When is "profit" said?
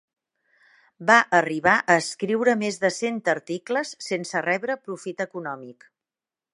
4.89-5.27